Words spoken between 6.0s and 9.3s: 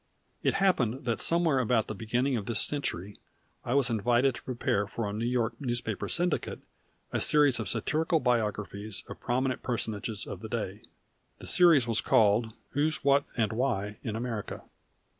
syndicate a series of satirical biographies of